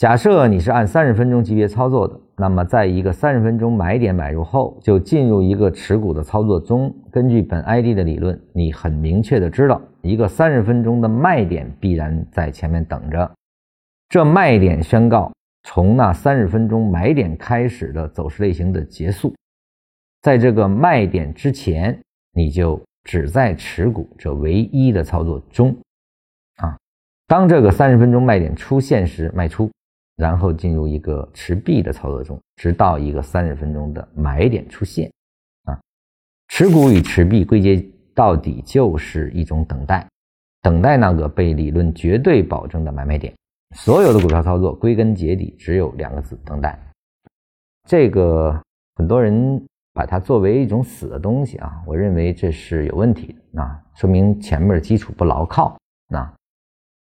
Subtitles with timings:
[0.00, 6.90] 假设你是按三十分钟级别操作的，那么在一个三十分钟买点买入后，就进入一个持股的操作中。
[7.10, 13.30] 根据本 ID 的理论，你很明确的知道，一个三十分钟的卖点必然在前面等着。
[14.08, 15.30] 这卖点宣告
[15.64, 19.34] 从那三十分钟买点开始的走势类型的结束。
[20.22, 22.00] 在这个卖点之前，
[22.32, 25.76] 你就只在持股这唯一的操作中。
[26.56, 26.74] 啊，
[27.26, 29.70] 当这个三十分钟卖点出现时卖出。
[30.20, 35.10] 然后进入一个持币的操作中，直到一个三十分钟的买点出现。
[35.64, 35.80] 啊，
[36.48, 37.82] 持股与持币归结
[38.14, 40.06] 到底就是一种等待，
[40.60, 43.32] 等待那个被理论绝对保证的买卖点。
[43.74, 46.78] 所有的股票操作归根结底只有两个字：等待。
[47.88, 48.60] 这个
[48.96, 49.64] 很多人
[49.94, 55.78] 把它作为一种死的东西啊，我认为这是有问题的啊，说明前面的基础不牢靠。
[56.08, 56.30] 那。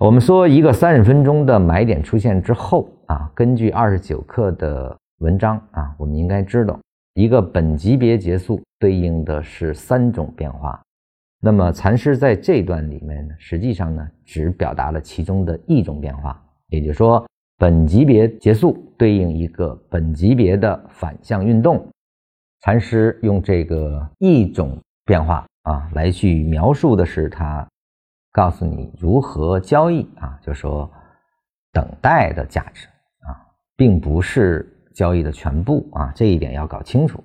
[0.00, 6.80] 我们说，一个三十分钟的买点出现之后啊，根据二十九课的文章啊，我们应该知道，
[7.12, 10.80] 一个本级别结束对应的是三种变化。
[11.38, 17.22] 那么禅师在这段里面呢，实际上呢，只表达了其中的一种变化，也就是说，
[17.58, 21.86] 本级别结束对应一个本级别的反向运动。
[22.62, 27.68] 禅师用这个一种变化啊，来去描述的是他。
[28.32, 30.88] 告诉你如何交易啊，就说
[31.72, 32.86] 等待的价值
[33.26, 33.34] 啊，
[33.76, 34.64] 并不是
[34.94, 37.20] 交易的全部啊，这一点要搞清楚。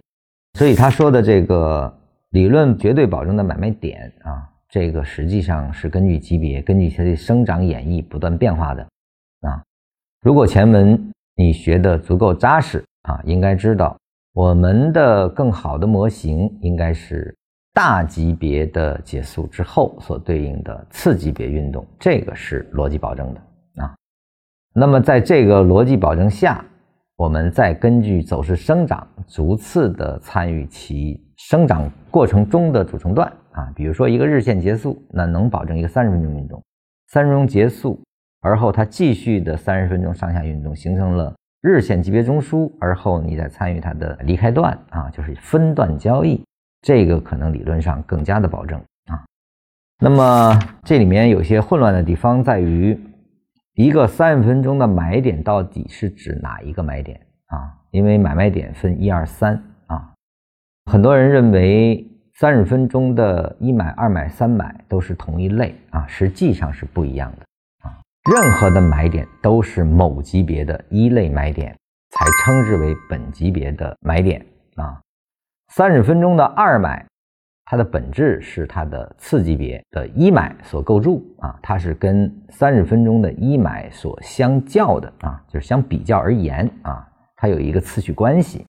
[0.57, 1.95] 所以他说的这个
[2.31, 8.81] 理论绝对保证的买卖点啊，这个实际上是根据级别、根据它的生长演绎不断变化的
[9.41, 9.61] 啊。
[10.21, 13.95] 如果前文你学的足够扎实啊，应该知道
[14.33, 17.35] 我们的更好的模型应该是。
[17.75, 23.93] 大级别的结束之后所对应的次级别运动，这个是逻辑保证的啊。
[24.73, 26.63] 那么在这个逻辑保证下，
[27.17, 33.69] 我们再根据走势生长，逐次的参与其生长过程中的组成段啊。
[33.75, 36.57] 比如说一个日线结束，那能保证一个三十分钟运动；
[37.09, 38.01] 三十分钟结束，
[38.39, 46.41] 而后它继续的三十分钟上下运动，形成了日线级别中枢，而后你再参与它的离开段啊，就是分段交易。
[46.85, 49.25] 这个可能理论上更加的保证啊，
[49.99, 52.95] 那么这里面有些混乱的地方在于，
[53.73, 57.73] 一个三十分钟的买点到底是指哪一个买点啊？
[57.89, 59.55] 因为买卖点分一二三
[59.87, 60.13] 啊，
[60.85, 67.97] 很多人认为三十分钟的一买、二买、三买都是同一类啊，实际上是不一样的啊。
[68.31, 71.75] 任何的买点都是某级别的一类买点，
[72.11, 75.01] 才称之为本级别的买点啊。
[75.75, 77.05] 三十分钟的二买，
[77.65, 87.05] 它的本质是它的次级别的一买所构筑啊，它是跟三十分钟的一买所相较的啊，就是相比较而言啊，
[87.35, 88.65] 它有一个次序关系。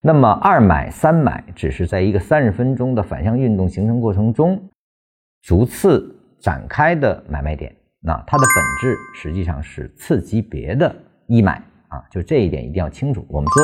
[0.00, 4.70] 那么二买、三买只是在一个三十分钟的反向运动形成过程中
[5.42, 10.94] 逐次展开的买卖点，那它的本质实际上是次级别的
[11.26, 11.60] 一买。
[11.96, 13.24] 啊，就这一点一定要清楚。
[13.28, 13.62] 我们说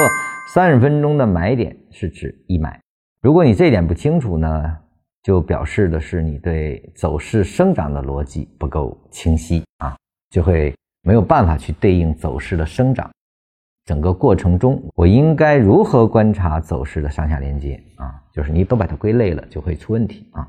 [0.55, 2.81] 三十分钟的买点是指一买，
[3.21, 4.79] 如果你这一点不清楚呢，
[5.23, 9.95] 就表示的是你对走势生长的逻辑不够清晰啊，
[10.31, 13.11] 就会没有办法去对应走势的生长。
[13.85, 18.23] 整个过程中，我应该如何观察走势的上下连接啊？
[18.33, 20.49] 就是你都把它归类了，就会出问题啊。